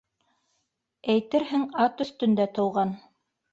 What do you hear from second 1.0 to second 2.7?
Әйтерһең, ат өҫтөндә